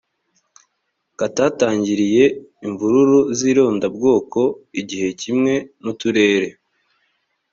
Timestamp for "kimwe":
5.21-5.53